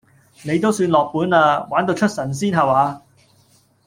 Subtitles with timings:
[0.41, 3.03] 你都算落本喇，玩到出神仙吓話